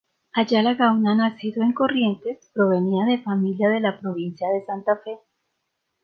[0.39, 5.19] Ayala Gauna, nacido en Corrientes, provenía de familia de la provincia de Santa Fe.